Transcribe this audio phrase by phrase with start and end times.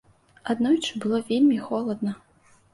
[0.53, 2.19] Аднойчы было вельмі холадна.